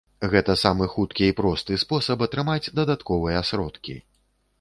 [0.29, 3.95] Гэта самы хуткі і просты спосаб атрымаць дадатковыя сродкі.